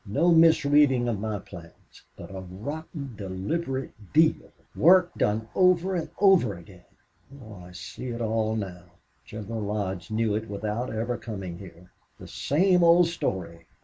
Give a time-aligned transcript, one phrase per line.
[0.07, 2.01] No misreading of my plans!
[2.15, 4.51] But a rotten, deliberate deal!...
[4.75, 6.85] Work done over and over again!
[7.39, 8.85] Oh, I see it all now!
[9.25, 11.91] General Lodge knew it without ever coming here.
[12.17, 13.67] The same old story!